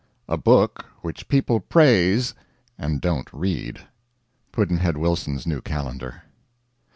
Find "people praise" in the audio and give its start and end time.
1.27-2.33